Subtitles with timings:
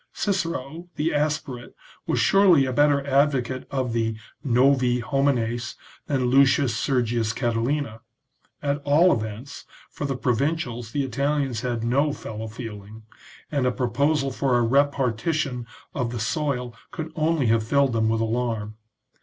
[0.01, 1.73] I I Cicero, the aspirat e^
[2.07, 4.15] was surely a better advocate of / I the"
[4.47, 5.75] 7iovi homines"
[6.07, 8.01] than Lucius Sergius Catilina;
[8.63, 13.03] at '•^* all events, for the provincials the Italians had no fellow feeling,
[13.51, 18.21] and a proposal for a repartition of the soil could only have filled them with
[18.21, 18.77] alarm.